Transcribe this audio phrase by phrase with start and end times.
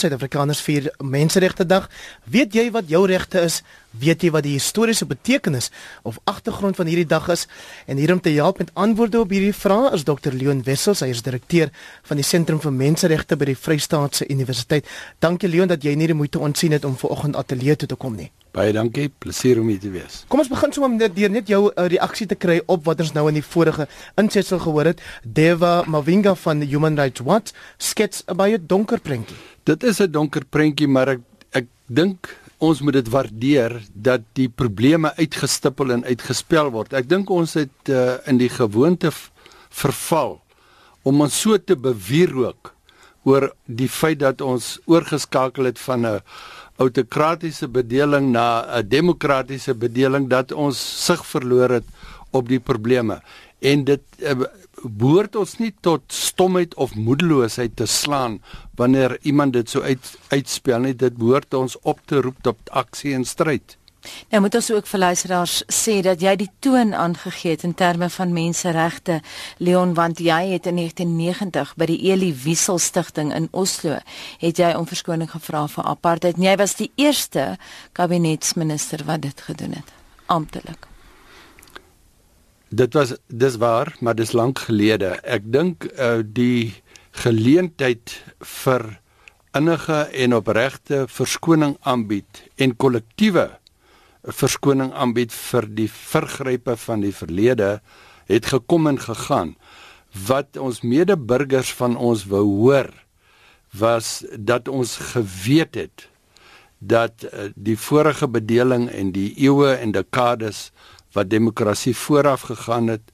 [0.00, 1.88] Suid-Afrikaners vier Menseregte Dag.
[2.24, 3.62] Weet jy wat jou regte is?
[3.98, 5.70] Weet jy wat die historiese betekenis
[6.06, 7.46] of agtergrond van hierdie dag is?
[7.86, 10.32] En hier om te help met antwoorde op hierdie vrae is Dr.
[10.32, 11.72] Leon Wessels, hy is direkteur
[12.08, 14.86] van die Sentrum vir Menseregte by die Vrystaatse Universiteit.
[15.18, 18.16] Dankie Leon dat jy nie die moeite ontsien het om vanoggend ateljee toe te kom
[18.18, 18.30] nie.
[18.58, 20.24] Baie dankie, plesier om hier te wees.
[20.26, 23.12] Kom ons begin sommer net deur net jou uh, reaksie te kry op wat ons
[23.14, 23.84] nou in die vorige
[24.18, 25.02] insetsel gehoor het.
[25.22, 29.38] Deva Mavinga van Human Rights Watch skets 'n baie donker prentjie.
[29.62, 31.20] Dit is 'n donker prentjie, maar ek
[31.52, 36.92] ek dink ons moet dit waardeer dat die probleme uitgestippel en uitgespel word.
[36.92, 39.12] Ek dink ons het uh, in die gewoonte
[39.70, 40.40] verval
[41.04, 42.74] om ons so te bewierook
[43.28, 46.20] oor die feit dat ons oorgeskakel het van 'n
[46.78, 51.86] autokratiese bedeling na 'n demokratiese bedeling dat ons sig verloor het
[52.30, 53.20] op die probleme.
[53.58, 54.32] En dit uh,
[54.82, 58.38] behoort ons nie tot stomheid of moedeloosheid te slaan
[58.76, 60.94] wanneer iemand dit so uit uitspel nie.
[60.94, 63.77] Dit behoort ons op te roep tot aksie en stryd
[64.28, 68.08] Nou moet ons ook vir luisteraars sê dat jy die toon aangegee het in terme
[68.10, 69.20] van menseregte
[69.58, 73.98] Leon want jy het in 1990 by die Elie Wiesel Stichting in Oslo
[74.38, 76.38] het jy om verskoning gevra vir apartheid.
[76.38, 77.56] Jy was die eerste
[77.92, 79.92] kabinetsminister wat dit gedoen het
[80.26, 80.86] amptelik.
[82.68, 85.16] Dit was dis waar, maar dis lank gelede.
[85.24, 86.74] Ek dink uh, die
[87.16, 88.12] geleentheid
[88.62, 88.84] vir
[89.56, 93.48] innige en opregte verskoning aanbied en kollektiewe
[94.28, 97.78] verskoning aanbied vir die vergrype van die verlede
[98.28, 99.56] het gekom en gegaan.
[100.28, 102.92] Wat ons medeburgers van ons wou hoor
[103.78, 106.08] was dat ons geweet het
[106.78, 110.70] dat uh, die vorige bedeling en die eeue en dekades
[111.12, 113.12] wat demokrasie vooraf gegaan het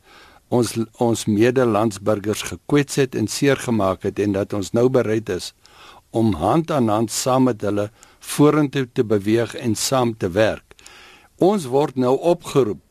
[0.53, 5.55] ons ons medelandsburgers gekwets het en seer gemaak het en dat ons nou bereid is
[6.15, 7.89] om hand aan hand saam met hulle
[8.21, 10.74] vorentoe te beweeg en saam te werk.
[11.43, 12.83] Ons word nou opgeroep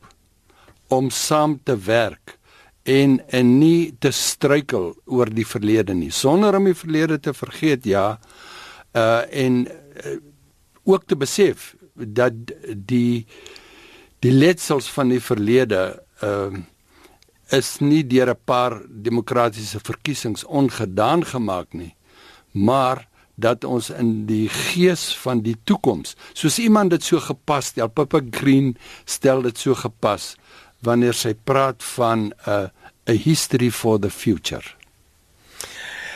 [0.92, 2.38] om saam te werk
[2.84, 6.10] en en nie te struikel oor die verlede nie.
[6.12, 8.18] Sonder om die verlede te vergeet ja
[8.94, 10.16] uh en uh,
[10.84, 12.32] ook te besef dat
[12.76, 13.26] die
[14.20, 16.62] die letsels van die verlede ehm uh,
[17.52, 21.94] is nie deur 'n paar demokratiese verkiesings ongedaan gemaak nie
[22.52, 27.88] maar dat ons in die gees van die toekoms soos iemand dit so gepas stel
[27.88, 30.34] Pippa Green stel dit so gepas
[30.84, 32.68] wanneer sy praat van 'n uh,
[33.06, 34.64] 'n history for the future.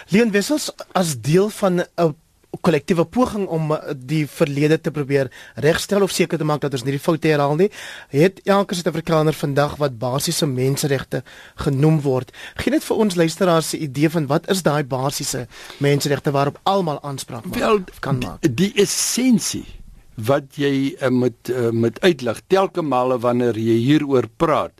[0.08, 2.14] Leon Wessels as deel van 'n
[2.60, 6.84] kollektiewe poging om eh, die verlede te probeer regstel of seker te maak dat ons
[6.86, 7.70] nie die foute herhaal nie,
[8.14, 11.22] het elke Suid-Afrikaner vandag wat basiese menseregte
[11.64, 12.32] genoem word.
[12.62, 15.46] Geen net vir ons luisteraars 'n idee van wat is daai basiese
[15.78, 18.40] menseregte waarop almal aanspraak maak, Wel, kan maak.
[18.40, 19.66] Die, die essensie
[20.14, 24.74] wat jy uh, met uh, met uitlig telke male wanneer jy hieroor praat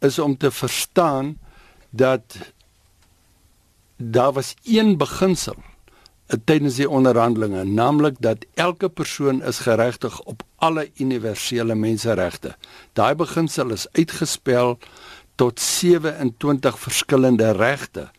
[0.00, 1.38] is om te verstaan
[1.90, 2.52] dat
[3.96, 5.56] daar was een beginsel
[6.44, 12.54] tydens die onderhandelinge, naamlik dat elke persoon is geregtig op alle universele menseregte.
[12.92, 14.78] Daai beginsel is uitgespel
[15.40, 18.10] tot 27 verskillende regte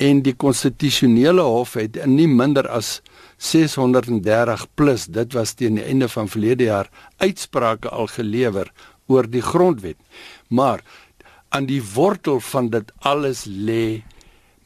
[0.00, 3.00] en die konstitusionele hof het nie minder as
[3.40, 6.88] 630 plus dit was teen die einde van verlede jaar
[7.20, 8.72] uitsprake al gelewer
[9.12, 9.98] oor die grondwet
[10.48, 10.84] maar
[11.48, 14.02] aan die wortel van dit alles lê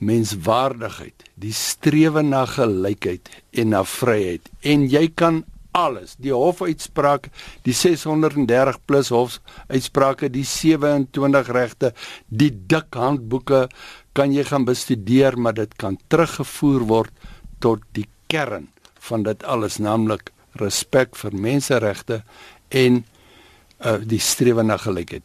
[0.04, 4.48] menswaardigheid, die strewe na gelykheid en na vryheid.
[4.62, 5.42] En jy kan
[5.74, 7.28] alles, die hofuitspraak,
[7.66, 11.92] die 630 plus hofuitsprake, die 27 regte,
[12.28, 13.66] die dik handboeke
[14.14, 17.26] kan jy gaan bestudeer, maar dit kan teruggevoer word
[17.64, 18.68] tot die kern
[19.08, 22.22] van dit alles, naamlik respek vir menseregte
[22.70, 25.24] en uh, die strewe na gelykheid.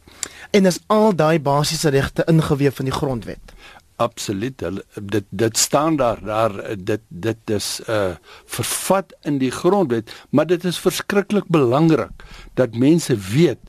[0.50, 3.54] En is al daai basiese regte ingeweef in die grondwet?
[4.00, 4.62] Absoluut.
[4.94, 10.64] Dit dit staan daar daar dit dit is uh vervat in die grondwet maar dit
[10.64, 12.24] is verskriklik belangrik
[12.54, 13.60] dat mense weet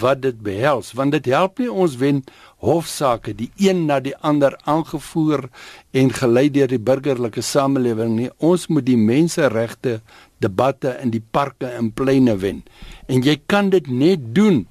[0.00, 2.24] wat dit behels want dit help nie ons wen
[2.66, 5.46] hofsaake die een na die ander aangevoer
[5.94, 8.30] en gelei deur die burgerlike samelewing nie.
[8.38, 10.00] Ons moet die menseregte
[10.42, 12.64] debatte in die parke en pleine wen.
[13.06, 14.64] En jy kan dit net doen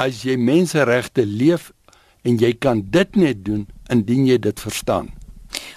[0.00, 1.72] as jy menseregte leef
[2.24, 5.12] en jy kan dit net doen indien jy dit verstaan.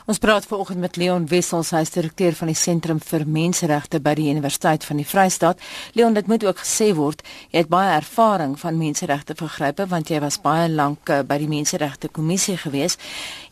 [0.08, 4.14] Ons praat vanoggend met Leon Wessels, hy is direkteur van die Sentrum vir Menseregte by
[4.18, 5.60] die Universiteit van die Vrystaat.
[5.98, 10.22] Leon, dit moet ook gesê word, jy het baie ervaring van menseregte vergrype want jy
[10.24, 12.98] was baie lank uh, by die Menseregte Kommissie gewees.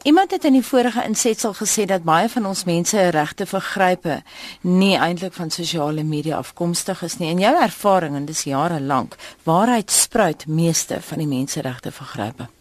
[0.08, 4.22] Iemand het in die vorige insetsel gesê dat baie van ons menseregte vergrype
[4.64, 7.34] nie eintlik van sosiale media afkomstig is nie.
[7.34, 12.55] En jou ervaring en dis jare lank, waaruit spruit meeste van die menseregte vergrype?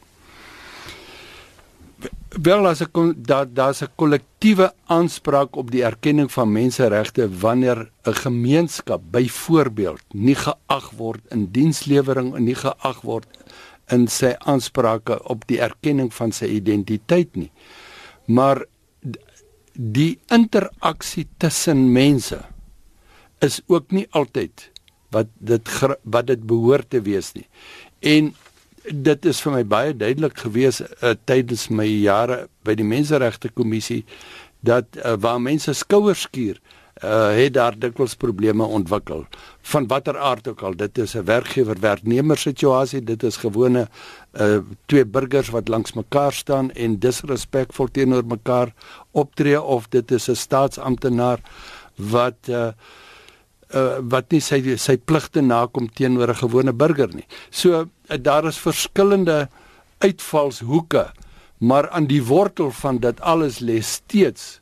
[2.43, 8.15] Wel as 'n daar daar's 'n kollektiewe aanspraak op die erkenning van menseregte wanneer 'n
[8.15, 13.27] gemeenskap byvoorbeeld nie geag word in dienslewering en nie geag word
[13.89, 17.51] in sy aansprake op die erkenning van sy identiteit nie.
[18.27, 18.65] Maar
[19.73, 22.41] die interaksie tussen mense
[23.39, 24.71] is ook nie altyd
[25.11, 25.69] wat dit
[26.03, 27.47] wat dit behoort te wees nie.
[28.01, 28.35] En
[28.91, 34.05] dit is vir my baie duidelik gewees uh, tydens my jare by die Menseregte Kommissie
[34.65, 36.61] dat uh, waar mense skouers skuur
[37.03, 39.25] uh, het daar dikwels probleme ontwikkel.
[39.63, 43.89] Van watter aard ook al dit is 'n werkgewer werknemer situasie dit is gewone
[44.41, 48.75] uh, twee burgers wat langs mekaar staan en disrespekvol teenoor mekaar
[49.11, 51.41] optree of dit is 'n staatsamptenaar
[51.97, 52.69] wat uh,
[53.73, 57.27] uh, wat nie sy sy pligte nakom teenoor 'n gewone burger nie.
[57.51, 59.49] So uh, daar is verskillende
[59.99, 61.13] uitvalshoeke,
[61.59, 64.61] maar aan die wortel van dit alles lê steeds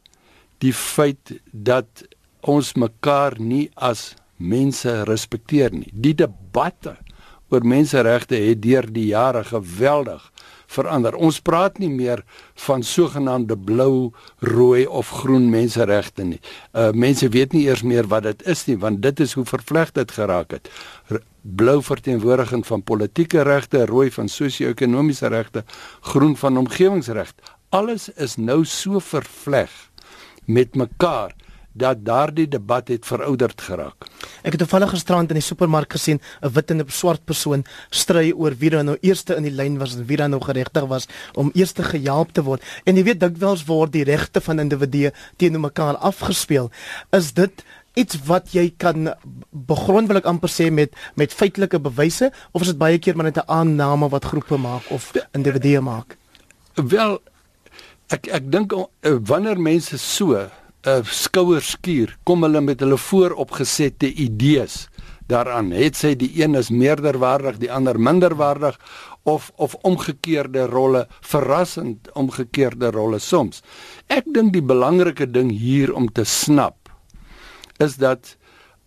[0.59, 2.05] die feit dat
[2.41, 5.91] ons mekaar nie as mense respekteer nie.
[5.93, 6.97] Die debatte
[7.51, 10.32] oor menseregte het deur die jare geweldig
[10.73, 11.17] verander.
[11.17, 12.23] Ons praat nie meer
[12.67, 16.41] van sogenaamde blou, rooi of groen menseregte nie.
[16.73, 19.93] Uh mense weet nie eers meer wat dit is nie want dit is hoe vervleg
[19.93, 20.71] dit geraak het.
[21.43, 25.65] Blou verteenwoordiging van politieke regte, rooi van sosio-ekonomiese regte,
[26.13, 27.33] groen van omgewingsreg.
[27.71, 29.71] Alles is nou so vervleg
[30.47, 31.35] met mekaar
[31.73, 34.07] dat daardie debat het verouderd geraak.
[34.43, 38.33] Ek het toevallig gisterand in die supermark gesien 'n wit en 'n swart persoon stry
[38.33, 41.07] oor wie dan nou eerste in die lyn was en wie dan nou geregtig was
[41.35, 42.63] om eerste gehelp te word.
[42.85, 46.71] En jy weet dikwels word die regte van individue teenoor mekaar afgespeel.
[47.11, 47.65] Is dit
[47.95, 49.13] iets wat jy kan
[49.51, 53.29] begrond wil ek amper sê met met feitelike bewyse of is dit baie keer maar
[53.29, 56.17] net 'n aanname wat groepe maak of individue maak?
[56.75, 57.21] Wel
[58.09, 60.49] ek ek dink eh, wanneer mense so
[60.87, 64.87] uh, skouer skuur, kom hulle met hulle vooropgesette idees
[65.31, 65.71] daaraan.
[65.73, 68.79] Het sy die een is meerderwaardig, die ander minderwaardig
[69.23, 73.63] of of omgekeerde rolle, verrassend omgekeerde rolle soms.
[74.11, 76.91] Ek dink die belangrike ding hier om te snap
[77.81, 78.37] is dat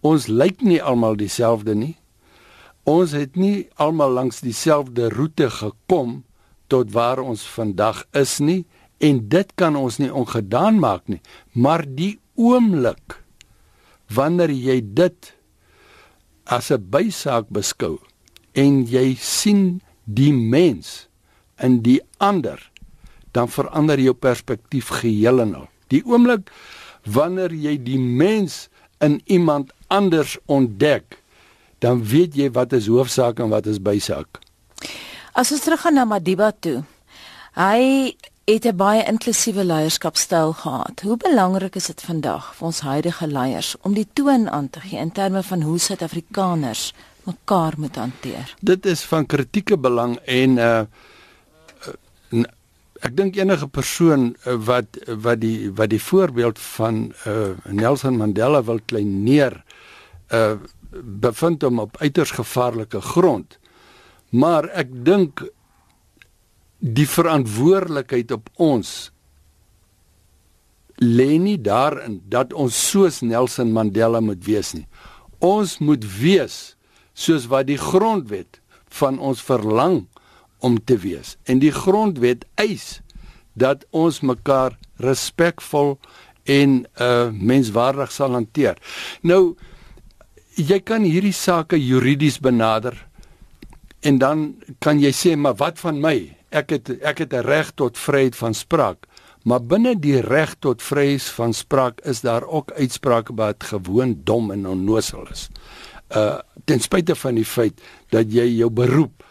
[0.05, 1.95] ons lyk nie almal dieselfde nie.
[2.85, 6.21] Ons het nie almal langs dieselfde roete gekom
[6.71, 8.63] tot waar ons vandag is nie
[8.97, 11.21] en dit kan ons nie ongedaan maak nie.
[11.51, 13.19] Maar die oomblik
[14.13, 15.33] wanneer jy dit
[16.45, 17.99] as 'n bysaak beskou
[18.53, 21.07] en jy sien die mens
[21.57, 22.59] in die ander
[23.31, 25.69] dan verander jou perspektief geheel en al.
[25.87, 26.51] Die oomblik
[27.03, 28.69] wanneer jy die mens
[28.99, 31.19] in iemand anders ontdek
[31.79, 34.39] dan weet jy wat is hoofsaak en wat is bysaak.
[35.33, 36.83] As ons teruggaan na Madiba toe
[37.55, 38.15] hy
[38.45, 41.01] het 'n baie inklusiewe leierskapstyl gehad.
[41.01, 44.99] Hoe belangrik is dit vandag vir ons huidige leiers om die toon aan te gee
[44.99, 46.93] in terme van hoe Suid-Afrikaners
[47.23, 48.55] mekaar moet hanteer?
[48.59, 50.81] Dit is van kritieke belang en uh,
[52.99, 58.63] ek dink enige persoon uh, wat wat die wat die voorbeeld van uh Nelson Mandela
[58.63, 59.63] wil kleineer
[60.29, 60.53] uh
[61.03, 63.57] bevind hom op uiters gevaarlike grond.
[64.29, 65.43] Maar ek dink
[66.85, 68.89] die verantwoordelikheid op ons
[71.01, 74.85] lê nie daarin dat ons soos Nelson Mandela moet wees nie.
[75.43, 76.75] Ons moet wees
[77.17, 78.61] soos wat die grondwet
[78.93, 80.05] van ons verlang
[80.63, 81.35] om te wees.
[81.49, 83.01] En die grondwet eis
[83.57, 85.97] dat ons mekaar respekvol
[86.45, 88.77] en uh menswaardig sal hanteer.
[89.25, 89.57] Nou
[90.55, 92.95] jy kan hierdie sake juridies benader
[94.05, 94.47] en dan
[94.79, 96.34] kan jy sê maar wat van my?
[96.49, 99.05] Ek het ek het 'n reg tot vryheid van spraak.
[99.43, 104.51] Maar binne die reg tot vryheid van spraak is daar ook uitsprake wat gewoon dom
[104.51, 105.49] en onnosel is.
[106.15, 109.23] Uh ten spyte van die feit dat jy jou beroep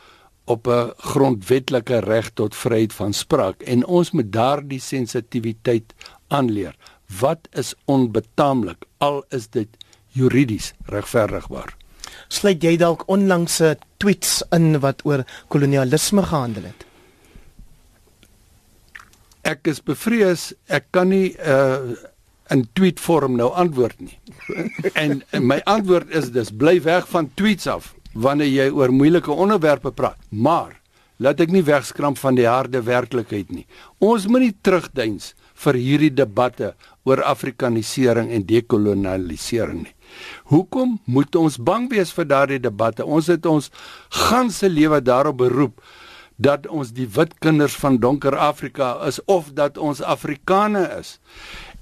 [0.45, 5.95] op 'n grondwetlike reg tot vryheid van spraak en ons moet daardie sensitiwiteit
[6.29, 6.77] aanleer.
[7.21, 9.69] Wat is onbetaamlik al is dit
[10.09, 11.77] juridies regverdigbaar?
[12.29, 16.94] Sluit jy dalk onlangse tweets in wat oor kolonialisme gehandel het?
[19.45, 21.95] Ek is bevrees ek kan nie uh
[22.53, 24.19] in tweet vorm nou antwoord nie.
[25.03, 29.33] en, en my antwoord is dis bly weg van tweets af wanneer jy oor moeilike
[29.33, 30.21] onderwerpe praat.
[30.29, 30.77] Maar
[31.25, 33.65] laat ek nie wegskramp van die harde werklikheid nie.
[34.03, 35.33] Ons moet nie terugdeins
[35.65, 36.75] vir hierdie debatte
[37.09, 39.95] oor afrikanisering en dekolonialisering nie.
[40.51, 43.07] Hoekom moet ons bang wees vir daardie debatte?
[43.07, 43.71] Ons het ons
[44.29, 45.81] ganse lewe daarop beroep
[46.45, 51.19] dat ons die wit kinders van donker Afrika is of dat ons Afrikane is.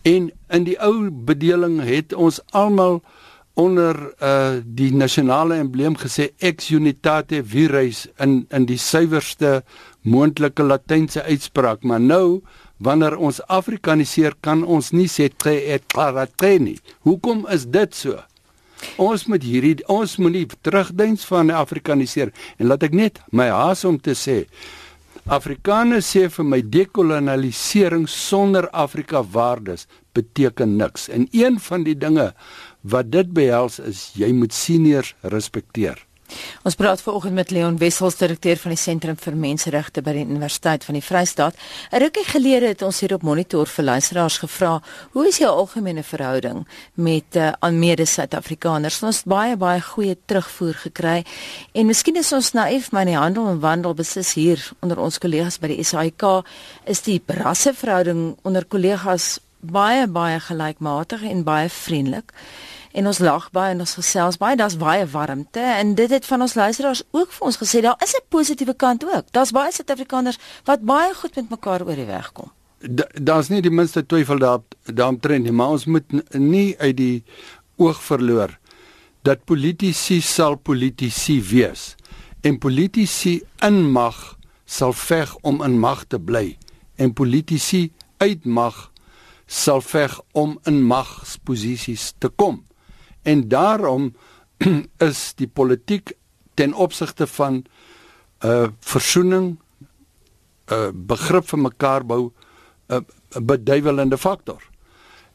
[0.03, 3.03] En in die ou bedeling het ons almal
[3.55, 9.63] onder uh die nasionale embleem gesê ex unitate vires in in die suiwerste
[10.03, 11.83] moontlike latynse uitspraak.
[11.83, 12.41] Maar nou
[12.83, 16.79] wanneer ons afrikaniseer kan ons nie sê tre et clarate nie.
[17.07, 18.19] Hoekom is dit so
[18.97, 23.99] ons moet hierdie ons moenie terugdeins van afrikaniseer en laat ek net my haas om
[23.99, 24.43] te sê
[25.31, 29.87] Afrikaners sê vir my dekolonialisering sonder Afrika waardes
[30.19, 31.07] beteken niks.
[31.09, 32.33] En een van die dinge
[32.83, 36.03] wat dit behels is jy moet seniors respekteer.
[36.63, 40.85] Ons praat vanoggend met Leon Wessels, direkteur van die Sentrum vir Menseregte by die Universiteit
[40.85, 41.55] van die Vrystaat.
[41.93, 44.81] 'n Rukkie gelede het ons hier op monitor vir luisteraars gevra,
[45.13, 50.75] "Hoe is jou algemene verhouding met uh, aan mede-Suid-Afrikaners?" Ons het baie baie goeie terugvoer
[50.75, 51.25] gekry.
[51.73, 55.19] En miskien is ons naïef, maar in die handel en wandel beslis hier onder ons
[55.19, 56.45] kollegas by die SAIK
[56.85, 62.33] is die rasseverhouding onder kollegas baie baie gelykmatig en baie vriendelik.
[62.93, 66.45] En ons lag baie en ons gesels baie, daar's baie warmte en dit het van
[66.45, 69.33] ons luisteraars ook vir ons gesê daar is 'n positiewe kant ook.
[69.33, 72.53] Daar's baie Suid-Afrikaners wat baie goed met mekaar oor die weg kom.
[73.23, 77.25] Daar's nie die minste twyfel daar daaromtrent nie, maar ons moet nie uit die
[77.77, 78.59] oog verloor
[79.23, 81.95] dat politici sal politici wees
[82.41, 86.59] en politici in mag sal veg om in mag te bly
[86.97, 88.91] en politici uit mag
[89.47, 92.63] sal veg om in magsposisies te kom.
[93.23, 94.15] En daarom
[95.09, 96.13] is die politiek
[96.55, 97.67] ten opsigte van 'n
[98.47, 99.57] uh, versoening
[100.67, 102.33] 'n uh, begrip vir mekaar bou
[102.89, 104.63] 'n uh, beduiwelende faktor.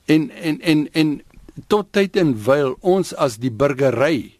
[0.05, 1.21] En en en en
[1.67, 4.37] tot tyd en wyl ons as die burgery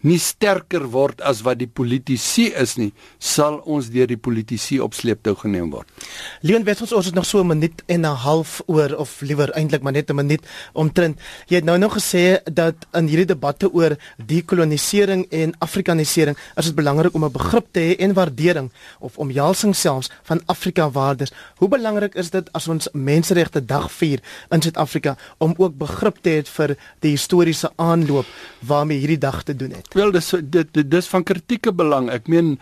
[0.00, 4.96] nie sterker word as wat die politici is nie, sal ons deur die politici op
[4.96, 5.88] sleeptou geneem word.
[6.40, 9.50] Leon, weet ons ons het nog so 'n minuut en 'n half oor of liewer
[9.50, 10.40] eintlik maar net 'n minuut
[10.72, 11.20] omtrent.
[11.46, 16.74] Jy het nou nog gesê dat in hierdie debatte oor dekolonisering en afrikanisering is dit
[16.74, 21.32] belangrik om 'n begrip te hê en waardering of omhelsing selfs van Afrika waardes.
[21.56, 26.30] Hoe belangrik is dit as ons menseregte dag vier in Suid-Afrika om ook begrip te
[26.30, 28.26] hê vir die historiese aanloop
[28.58, 29.94] waarmee hierdie dag te doen het?
[29.94, 32.10] Wel dis dit dis van kritieke belang.
[32.10, 32.58] Ek meen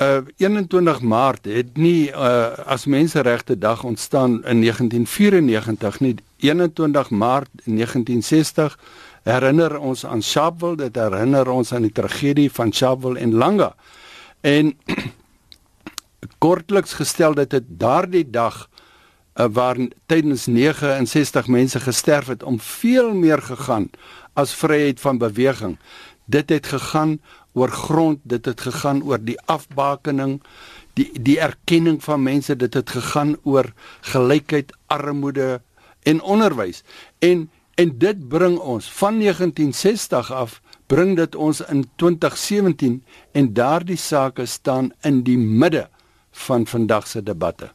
[0.00, 6.14] uh 21 Maart het nie uh as menseregte dag ontstaan in 1994 nie.
[6.36, 8.78] 21 Maart 1960
[9.22, 13.74] herinner ons aan Sharpeville, dit herinner ons aan die tragedie van Sharpeville en Langa.
[14.40, 14.72] En
[16.44, 18.68] kortliks gestel dit het daardie dag
[19.36, 19.76] uh, waar
[20.06, 23.90] tydens 69 mense gesterf het om veel meer gegaan
[24.32, 25.76] as vryheid van beweging
[26.30, 27.20] dit het gegaan
[27.52, 30.40] oor grond, dit het gegaan oor die afbakening,
[30.94, 35.60] die die erkenning van mense, dit het gegaan oor gelykheid, armoede
[36.02, 36.82] en onderwys.
[37.18, 43.96] En en dit bring ons van 1960 af bring dit ons in 2017 en daardie
[43.96, 45.88] sake staan in die midde
[46.30, 47.70] van vandag se debatte.